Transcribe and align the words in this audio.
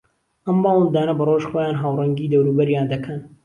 ئەم 0.47 0.57
باڵندانە 0.65 1.13
بە 1.21 1.29
ڕۆژ 1.29 1.43
خۆیان 1.51 1.75
ھاوڕەنگی 1.81 2.31
دەوروبەریان 2.33 2.85
دەکەن 2.93 3.19